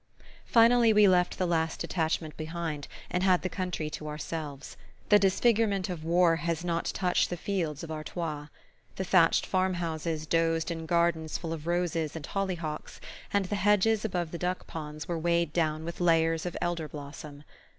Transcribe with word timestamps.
Finally 0.47 0.91
we 0.91 1.07
left 1.07 1.37
the 1.37 1.45
last 1.45 1.81
detachment 1.81 2.35
behind, 2.35 2.87
and 3.11 3.21
had 3.21 3.43
the 3.43 3.47
country 3.49 3.87
to 3.87 4.07
ourselves. 4.07 4.75
The 5.09 5.19
disfigurement 5.19 5.89
of 5.89 6.03
war 6.03 6.37
has 6.37 6.65
not 6.65 6.85
touched 6.85 7.29
the 7.29 7.37
fields 7.37 7.83
of 7.83 7.91
Artois. 7.91 8.47
The 8.95 9.03
thatched 9.03 9.45
farmhouses 9.45 10.25
dozed 10.25 10.71
in 10.71 10.87
gardens 10.87 11.37
full 11.37 11.53
of 11.53 11.67
roses 11.67 12.15
and 12.15 12.25
hollyhocks, 12.25 12.99
and 13.31 13.45
the 13.45 13.55
hedges 13.57 14.03
above 14.03 14.31
the 14.31 14.39
duck 14.39 14.65
ponds 14.65 15.07
were 15.07 15.19
weighed 15.19 15.53
down 15.53 15.85
with 15.85 16.01
layers 16.01 16.47
of 16.47 16.57
elder 16.61 16.87
blossom. 16.87 17.43